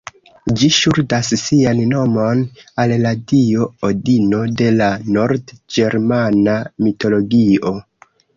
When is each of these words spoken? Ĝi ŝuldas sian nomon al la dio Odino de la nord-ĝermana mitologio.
Ĝi 0.59 0.67
ŝuldas 0.75 1.27
sian 1.41 1.81
nomon 1.91 2.41
al 2.83 2.93
la 3.03 3.11
dio 3.33 3.67
Odino 3.91 4.41
de 4.63 4.71
la 4.79 4.89
nord-ĝermana 5.19 6.59
mitologio. 6.89 7.77